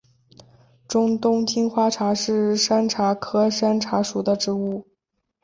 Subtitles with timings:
[0.87, 4.87] 中东金花茶是山茶科山茶属的植物。